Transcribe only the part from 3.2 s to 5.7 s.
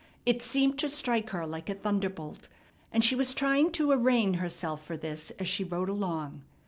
trying to arraign herself for this as she